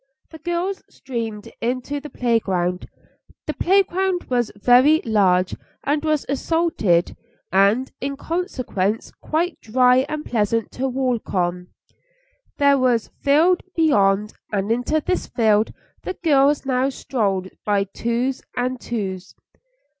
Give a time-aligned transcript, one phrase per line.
[0.31, 2.87] The girls streamed into the playground.
[3.45, 7.15] The playground was very large, and was asphalted,
[7.51, 11.67] and in consequence quite dry and pleasant to walk on.
[12.57, 15.71] There was a field just beyond, and into this field
[16.01, 19.35] the girls now strolled by twos and twos.